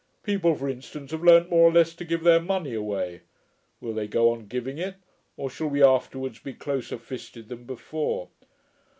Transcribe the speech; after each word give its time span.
People, 0.23 0.55
for 0.55 0.67
instance, 0.67 1.11
have 1.11 1.23
learnt 1.23 1.51
more 1.51 1.69
or 1.69 1.71
less 1.71 1.93
to 1.93 2.03
give 2.03 2.23
their 2.23 2.39
money 2.39 2.73
away: 2.73 3.21
will 3.79 3.93
they 3.93 4.07
go 4.07 4.31
on 4.31 4.47
giving 4.47 4.79
it, 4.79 4.95
or 5.37 5.47
shall 5.47 5.67
we 5.67 5.83
afterwards 5.83 6.39
be 6.39 6.53
closer 6.55 6.97
fisted 6.97 7.49
than 7.49 7.65
before?' 7.65 8.27